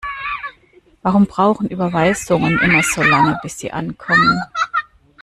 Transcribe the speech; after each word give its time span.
Warum 1.03 1.27
brauchen 1.27 1.69
Überweisungen 1.69 2.57
immer 2.59 2.81
so 2.81 3.03
lange, 3.03 3.37
bis 3.43 3.59
sie 3.59 3.71
ankommen? 3.71 4.41